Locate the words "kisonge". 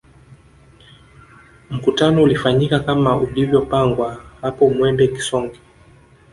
5.07-5.59